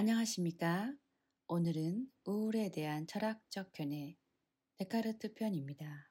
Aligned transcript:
안녕하십니까? 0.00 0.94
오늘은 1.48 2.06
우울에 2.24 2.70
대한 2.70 3.08
철학적 3.08 3.72
견해 3.72 4.16
데카르트 4.76 5.34
편입니다. 5.34 6.08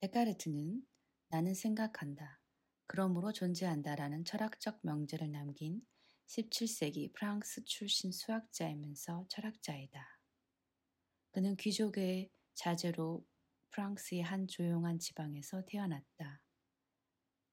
데카르트는 0.00 0.86
나는 1.30 1.54
생각한다. 1.54 2.38
그러므로 2.86 3.32
존재한다 3.32 3.94
라는 3.94 4.26
철학적 4.26 4.80
명제를 4.82 5.32
남긴 5.32 5.80
17세기 6.26 7.14
프랑스 7.14 7.64
출신 7.64 8.12
수학자이면서 8.12 9.24
철학자이다. 9.30 10.20
그는 11.30 11.56
귀족의 11.56 12.30
자제로 12.52 13.26
프랑스의 13.70 14.20
한 14.20 14.46
조용한 14.46 14.98
지방에서 14.98 15.64
태어났다. 15.64 16.42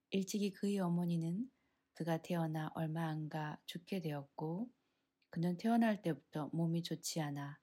일찍이 0.10 0.52
그의 0.52 0.80
어머니는 0.80 1.50
그가 1.94 2.22
태어나 2.22 2.70
얼마 2.76 3.08
안 3.08 3.30
가 3.30 3.58
죽게 3.68 4.02
되었고 4.02 4.70
그는 5.34 5.58
태어날 5.58 6.00
때부터 6.04 6.52
몸이 6.54 6.84
좋지 6.84 7.20
않아 7.20 7.60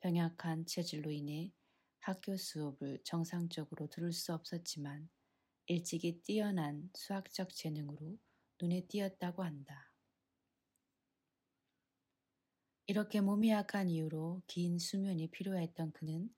병약한 0.00 0.66
체질로 0.66 1.10
인해 1.10 1.54
학교 2.00 2.36
수업을 2.36 2.98
정상적으로 3.02 3.86
들을 3.86 4.12
수 4.12 4.34
없었지만 4.34 5.08
일찍이 5.64 6.20
뛰어난 6.20 6.90
수학적 6.92 7.54
재능으로 7.54 8.18
눈에 8.60 8.82
띄었다고 8.88 9.42
한다. 9.42 9.90
이렇게 12.86 13.22
몸이 13.22 13.48
약한 13.48 13.88
이유로 13.88 14.42
긴 14.46 14.78
수면이 14.78 15.28
필요했던 15.28 15.92
그는 15.92 16.28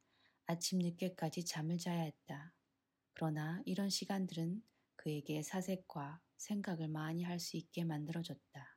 아침 0.46 0.78
늦게까지 0.78 1.46
잠을 1.46 1.78
자야 1.78 2.02
했다. 2.02 2.54
그러나 3.14 3.60
이런 3.64 3.90
시간들은 3.90 4.62
그에게 4.94 5.42
사색과 5.42 6.20
생각을 6.36 6.86
많이 6.86 7.24
할 7.24 7.40
수 7.40 7.56
있게 7.56 7.82
만들어줬다. 7.82 8.75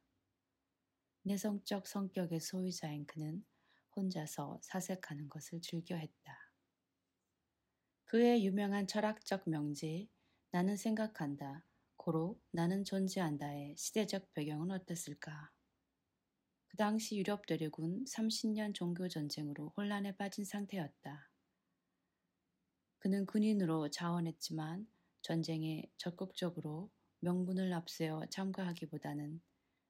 내성적 1.29 1.85
성격의 1.85 2.39
소유자인 2.39 3.05
그는 3.05 3.45
혼자서 3.95 4.59
사색하는 4.63 5.29
것을 5.29 5.61
즐겨 5.61 5.95
했다. 5.95 6.51
그의 8.05 8.43
유명한 8.43 8.87
철학적 8.87 9.47
명제 9.47 10.07
나는 10.49 10.75
생각한다. 10.75 11.63
고로 11.97 12.41
나는 12.49 12.83
존재한다의 12.83 13.75
시대적 13.77 14.33
배경은 14.33 14.71
어땠을까? 14.71 15.51
그 16.65 16.77
당시 16.77 17.19
유럽 17.19 17.45
대륙은 17.45 18.05
30년 18.05 18.73
종교 18.73 19.07
전쟁으로 19.07 19.71
혼란에 19.77 20.17
빠진 20.17 20.45
상태였다. 20.45 21.29
그는 22.97 23.27
군인으로 23.27 23.91
자원했지만 23.91 24.87
전쟁에 25.21 25.83
적극적으로 25.97 26.89
명분을 27.19 27.71
앞세워 27.71 28.25
참가하기보다는 28.31 29.39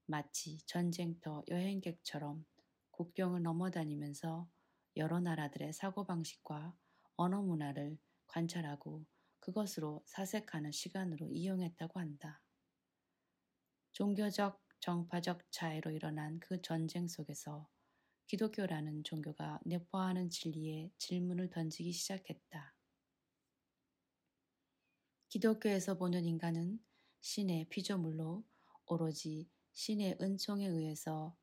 마치 0.09 0.57
전쟁터 0.65 1.43
여행객처럼 1.49 2.43
국경을 2.89 3.43
넘어다니면서 3.43 4.49
여러 4.97 5.19
나라들의 5.19 5.71
사고방식과 5.71 6.75
언어 7.15 7.43
문화를 7.43 7.99
관찰하고 8.25 9.05
그것으로 9.39 10.02
사색하는 10.07 10.71
시간으로 10.71 11.31
이용했다고 11.31 11.99
한다. 11.99 12.41
종교적, 13.91 14.59
정파적 14.80 15.43
차이로 15.52 15.91
일어난 15.91 16.39
그 16.39 16.59
전쟁 16.63 17.07
속에서 17.07 17.69
기독교라는 18.25 19.03
종교가 19.03 19.59
내포하는 19.63 20.31
진리에 20.31 20.91
질문을 20.97 21.52
던지기 21.52 21.91
시작했다. 21.91 22.73
기독교에서 25.27 25.99
보는 25.99 26.25
인간은 26.25 26.83
신의 27.21 27.69
피조물로 27.69 28.43
오로지 28.87 29.47
신의 29.80 30.17
은총에 30.19 30.67
의해서 30.67 31.38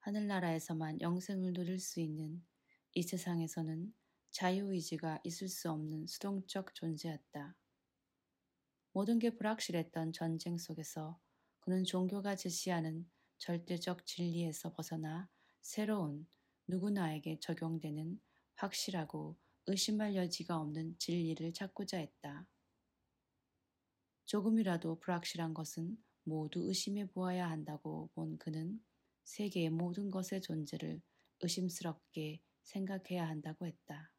하늘나라에서만 0.00 1.00
영생을 1.00 1.54
누릴 1.54 1.80
수 1.80 1.98
있는 1.98 2.44
이 2.92 3.02
세상에서는 3.02 3.94
자유의지가 4.32 5.20
있을 5.24 5.48
수 5.48 5.70
없는 5.70 6.06
수동적 6.06 6.74
존재였다. 6.74 7.56
모든 8.92 9.18
게 9.18 9.30
불확실했던 9.30 10.12
전쟁 10.12 10.58
속에서 10.58 11.18
그는 11.60 11.84
종교가 11.84 12.36
제시하는 12.36 13.10
절대적 13.38 14.04
진리에서 14.04 14.74
벗어나 14.74 15.30
새로운 15.62 16.28
누구나에게 16.66 17.40
적용되는 17.40 18.20
확실하고 18.56 19.38
의심할 19.68 20.16
여지가 20.16 20.58
없는 20.58 20.98
진리를 20.98 21.50
찾고자 21.54 21.96
했다. 21.96 22.46
조금이라도 24.26 25.00
불확실한 25.00 25.54
것은 25.54 25.96
모두 26.24 26.66
의심해 26.68 27.06
보아야 27.06 27.48
한다고 27.50 28.10
본 28.14 28.38
그는 28.38 28.82
세계의 29.24 29.70
모든 29.70 30.10
것의 30.10 30.40
존재를 30.42 31.00
의심스럽게 31.40 32.40
생각해야 32.62 33.28
한다고 33.28 33.66
했다. 33.66 34.12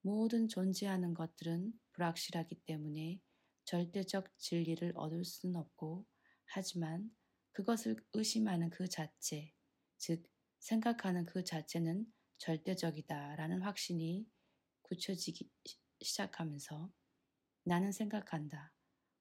모든 0.00 0.48
존재하는 0.48 1.12
것들은 1.14 1.72
불확실하기 1.92 2.62
때문에 2.66 3.20
절대적 3.64 4.38
진리를 4.38 4.92
얻을 4.94 5.24
수는 5.24 5.56
없고 5.56 6.06
하지만 6.46 7.10
그것을 7.52 7.96
의심하는 8.14 8.70
그 8.70 8.88
자체, 8.88 9.52
즉 9.98 10.22
생각하는 10.60 11.26
그 11.26 11.44
자체는 11.44 12.06
절대적이다 12.38 13.36
라는 13.36 13.62
확신이 13.62 14.26
굳혀지기 14.82 15.50
시작하면서 16.00 16.90
나는 17.64 17.92
생각한다. 17.92 18.72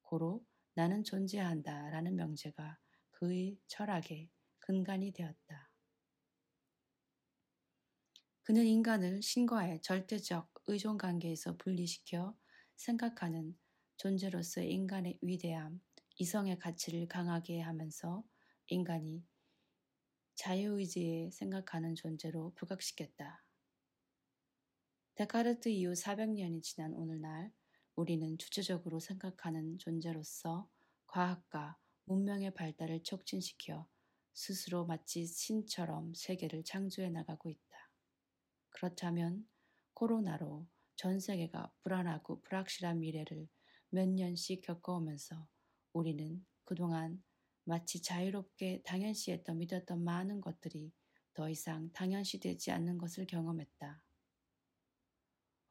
고로 0.01 0.45
나는 0.77 1.03
존재한다 1.03 1.89
라는 1.89 2.15
명제가 2.15 2.77
그의 3.09 3.57
철학의 3.65 4.29
근간이 4.59 5.11
되었다. 5.11 5.71
그는 8.43 8.63
인간을 8.63 9.23
신과의 9.23 9.81
절대적 9.81 10.53
의존 10.67 10.99
관계에서 10.99 11.57
분리시켜 11.57 12.37
생각하는 12.75 13.57
존재로서의 13.95 14.71
인간의 14.71 15.17
위대함, 15.23 15.81
이성의 16.17 16.59
가치를 16.59 17.07
강하게 17.07 17.59
하면서 17.59 18.23
인간이 18.67 19.25
자유의지에 20.35 21.31
생각하는 21.31 21.95
존재로 21.95 22.53
부각시켰다. 22.53 23.43
데카르트 25.15 25.69
이후 25.69 25.93
400년이 25.93 26.61
지난 26.61 26.93
오늘날 26.93 27.51
우리는 27.97 28.37
주체적으로 28.37 28.99
생각하는 28.99 29.79
존재로서 29.79 30.69
과학과 31.07 31.79
문명의 32.05 32.53
발달을 32.53 33.01
촉진시켜 33.01 33.87
스스로 34.33 34.85
마치 34.85 35.25
신처럼 35.25 36.13
세계를 36.13 36.63
창조해 36.63 37.09
나가고 37.09 37.49
있다. 37.49 37.89
그렇다면 38.69 39.49
코로나로 39.95 40.67
전 40.95 41.19
세계가 41.19 41.73
불안하고 41.81 42.41
불확실한 42.41 42.99
미래를 42.99 43.49
몇 43.89 44.07
년씩 44.07 44.61
겪어오면서 44.61 45.47
우리는 45.93 46.45
그동안 46.65 47.23
마치 47.63 48.03
자유롭게 48.03 48.83
당연시했던 48.85 49.57
믿었던 49.57 50.03
많은 50.03 50.39
것들이 50.41 50.93
더 51.33 51.49
이상 51.49 51.91
당연시 51.93 52.39
되지 52.39 52.69
않는 52.69 52.99
것을 52.99 53.25
경험했다. 53.25 54.03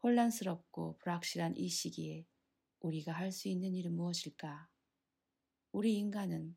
혼란스럽고 0.06 0.98
불확실한 0.98 1.56
이 1.56 1.68
시기에 1.68 2.24
우리가 2.78 3.10
할 3.10 3.32
수 3.32 3.48
있는 3.48 3.74
일은 3.74 3.96
무엇일까? 3.96 4.68
우리 5.72 5.96
인간은 5.96 6.56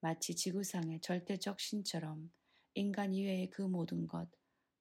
마치 0.00 0.34
지구상의 0.34 1.00
절대적 1.00 1.60
신처럼 1.60 2.32
인간 2.74 3.14
이외의 3.14 3.50
그 3.50 3.62
모든 3.62 4.08
것, 4.08 4.28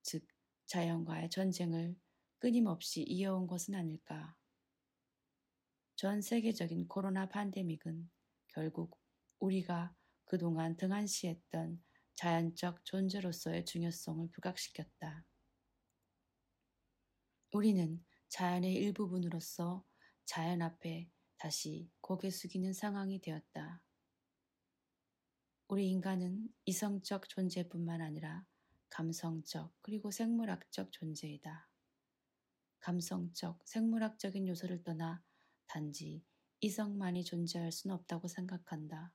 즉 0.02 0.28
자연과의 0.66 1.30
전쟁을 1.30 1.96
끊임없이 2.40 3.04
이어온 3.04 3.46
것은 3.46 3.76
아닐까. 3.76 4.36
전 5.96 6.20
세계적인 6.20 6.88
코로나 6.88 7.30
팬데믹은 7.30 8.10
결국 8.48 9.00
우리가 9.38 9.96
그동안 10.26 10.76
등한시했던 10.76 11.84
자연적 12.16 12.84
존재로서의 12.84 13.64
중요성을 13.66 14.28
부각시켰다. 14.32 15.24
우리는 17.54 18.04
자연의 18.30 18.74
일부분으로서 18.74 19.86
자연 20.26 20.62
앞에 20.62 21.10
다시 21.38 21.90
고개 22.02 22.30
숙이는 22.30 22.74
상황이 22.74 23.22
되었다. 23.22 23.82
우리 25.70 25.90
인간은 25.90 26.48
이성적 26.66 27.30
존재뿐만 27.30 28.02
아니라 28.02 28.46
감성적 28.90 29.74
그리고 29.82 30.12
생물학적 30.12 30.92
존재이다. 30.92 31.70
감성적, 32.80 33.60
생물학적인 33.66 34.48
요소를 34.48 34.84
떠나 34.84 35.22
단지 35.66 36.24
이성만이 36.62 37.24
존재할 37.24 37.72
수는 37.72 37.96
없다고 37.96 38.28
생각한다. 38.28 39.14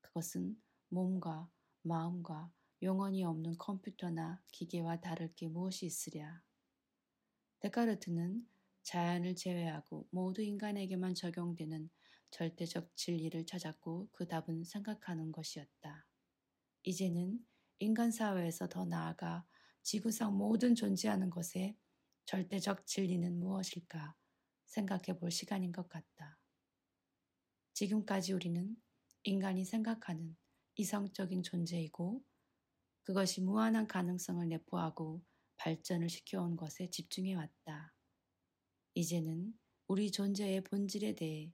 그것은 0.00 0.60
몸과 0.88 1.50
마음과 1.82 2.52
영원히 2.82 3.24
없는 3.24 3.58
컴퓨터나 3.58 4.42
기계와 4.50 5.00
다를 5.00 5.34
게 5.34 5.48
무엇이 5.48 5.86
있으랴. 5.86 6.42
데카르트는 7.60 8.46
자연을 8.82 9.36
제외하고 9.36 10.08
모두 10.10 10.42
인간에게만 10.42 11.14
적용되는 11.14 11.90
절대적 12.30 12.96
진리를 12.96 13.44
찾았고 13.46 14.08
그 14.12 14.26
답은 14.26 14.64
생각하는 14.64 15.32
것이었다. 15.32 16.06
이제는 16.82 17.38
인간 17.78 18.10
사회에서 18.10 18.68
더 18.68 18.84
나아가 18.84 19.44
지구상 19.82 20.36
모든 20.36 20.74
존재하는 20.74 21.30
것에 21.30 21.76
절대적 22.24 22.86
진리는 22.86 23.38
무엇일까 23.38 24.14
생각해 24.66 25.18
볼 25.18 25.30
시간인 25.30 25.72
것 25.72 25.88
같다. 25.88 26.38
지금까지 27.74 28.32
우리는 28.32 28.76
인간이 29.24 29.64
생각하는 29.64 30.36
이성적인 30.76 31.42
존재이고 31.42 32.22
그것이 33.02 33.40
무한한 33.42 33.86
가능성을 33.86 34.48
내포하고 34.48 35.22
발전을 35.60 36.08
시켜온 36.08 36.56
것에 36.56 36.88
집중해 36.88 37.34
왔다. 37.34 37.94
이제는 38.94 39.52
우리 39.88 40.10
존재의 40.10 40.64
본질에 40.64 41.14
대해 41.14 41.52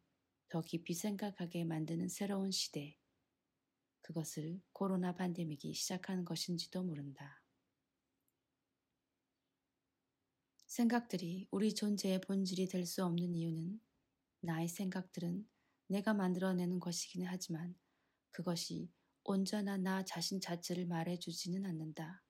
더 0.49 0.61
깊이 0.61 0.95
생각하게 0.95 1.65
만드는 1.65 2.09
새로운 2.09 2.53
시대. 2.53 2.97
그것을 4.03 4.61
코로나 4.73 5.13
팬데믹이 5.13 5.75
시작한 5.75 6.25
것인지도 6.25 6.85
모른다. 6.85 7.43
생각들이 10.67 11.49
우리 11.51 11.75
존재의 11.75 12.21
본질이 12.21 12.69
될 12.69 12.87
수 12.87 13.05
없는 13.05 13.35
이유는 13.35 13.81
나의 14.41 14.69
생각들은 14.69 15.49
내가 15.89 16.15
만들어내는 16.15 16.79
것이기는 16.79 17.27
하지만 17.27 17.75
그것이 18.31 18.89
온전한 19.25 19.83
나 19.83 20.05
자신 20.05 20.41
자체를 20.41 20.87
말해주지는 20.87 21.67
않는다. 21.67 22.26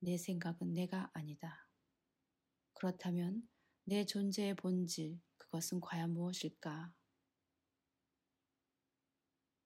내 0.00 0.16
생각은 0.16 0.74
내가 0.74 1.10
아니다. 1.12 1.68
그렇다면 2.74 3.48
내 3.84 4.04
존재의 4.04 4.54
본질, 4.54 5.20
그것은 5.36 5.80
과연 5.80 6.12
무엇일까? 6.12 6.92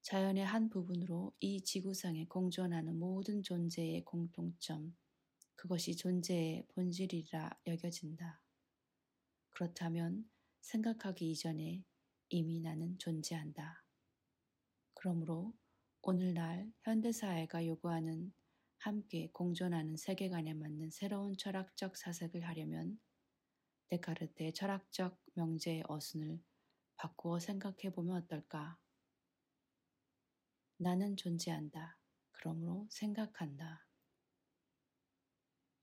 자연의 0.02 0.44
한 0.44 0.69
부분으로 0.69 1.34
이 1.40 1.61
지구상에 1.61 2.26
공존하는 2.26 2.99
모든 2.99 3.43
존재의 3.43 4.05
공통점, 4.05 4.96
그것이 5.55 5.94
존재의 5.96 6.67
본질이라 6.69 7.50
여겨진다. 7.67 8.43
그렇다면 9.50 10.29
생각하기 10.62 11.31
이전에 11.31 11.84
이미 12.31 12.61
나는 12.61 12.99
존재한다. 12.99 13.84
그러므로 14.94 15.55
오늘날 16.00 16.73
현대사회가 16.82 17.67
요구하는 17.67 18.32
함께 18.82 19.29
공존하는 19.32 19.96
세계관에 19.96 20.55
맞는 20.55 20.90
새로운 20.90 21.37
철학적 21.37 21.96
사색을 21.96 22.44
하려면 22.49 22.99
데카르트의 23.90 24.52
철학적 24.55 25.23
명제의 25.34 25.84
어순을 25.87 26.43
바꾸어 26.96 27.38
생각해 27.38 27.93
보면 27.94 28.17
어떨까? 28.17 28.76
나는 30.79 31.17
존재한다. 31.17 31.96
그러므로 32.32 32.88
생각한다. 32.90 33.87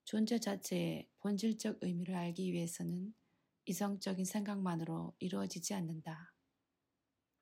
존재 0.03 0.37
자체의 0.37 1.09
본질적 1.19 1.77
의미를 1.79 2.15
알기 2.15 2.51
위해서는 2.51 3.13
이성적인 3.63 4.25
생각만으로 4.25 5.15
이루어지지 5.19 5.73
않는다. 5.73 6.33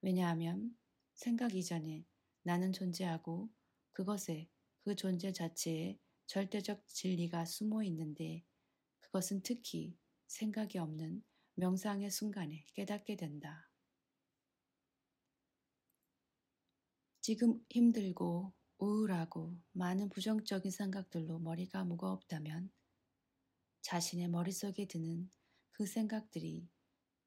왜냐하면 0.01 0.77
생각 1.15 1.55
이전에 1.55 2.05
나는 2.43 2.71
존재하고 2.73 3.49
그것에 3.93 4.51
그 4.87 4.95
존재 4.95 5.33
자체에 5.33 5.99
절대적 6.27 6.87
진리가 6.87 7.43
숨어 7.43 7.83
있는데 7.83 8.45
그것은 9.01 9.41
특히 9.43 9.97
생각이 10.27 10.77
없는 10.77 11.25
명상의 11.55 12.09
순간에 12.09 12.63
깨닫게 12.73 13.17
된다. 13.17 13.69
지금 17.19 17.61
힘들고 17.69 18.53
우울하고 18.77 19.57
많은 19.73 20.07
부정적인 20.07 20.71
생각들로 20.71 21.39
머리가 21.39 21.83
무겁다면 21.83 22.71
자신의 23.81 24.29
머릿속에 24.29 24.87
드는 24.87 25.29
그 25.73 25.85
생각들이 25.85 26.69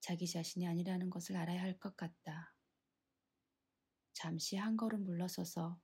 자기 0.00 0.26
자신이 0.26 0.66
아니라는 0.66 1.10
것을 1.10 1.36
알아야 1.36 1.60
할 1.60 1.78
것 1.78 1.94
같다. 1.94 2.56
잠시 4.14 4.56
한 4.56 4.78
걸음 4.78 5.04
물러서서 5.04 5.78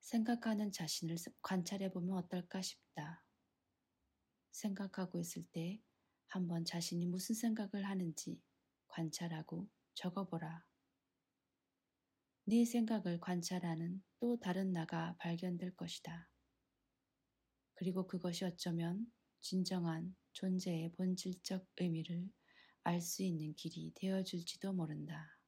생각하는 0.00 0.72
자신을 0.72 1.16
관찰해 1.42 1.90
보면 1.92 2.16
어떨까 2.16 2.62
싶다. 2.62 3.24
생각하고 4.52 5.20
있을 5.20 5.44
때 5.52 5.80
한번 6.26 6.64
자신이 6.64 7.06
무슨 7.06 7.34
생각을 7.34 7.88
하는지 7.88 8.40
관찰하고 8.88 9.68
적어보라. 9.94 10.64
네 12.44 12.64
생각을 12.64 13.20
관찰하는 13.20 14.02
또 14.18 14.38
다른 14.38 14.72
나가 14.72 15.14
발견될 15.18 15.76
것이다. 15.76 16.28
그리고 17.74 18.06
그것이 18.06 18.44
어쩌면 18.44 19.10
진정한 19.40 20.14
존재의 20.32 20.92
본질적 20.92 21.66
의미를 21.78 22.30
알 22.82 23.00
수 23.00 23.22
있는 23.22 23.54
길이 23.54 23.92
되어줄지도 23.94 24.72
모른다. 24.72 25.39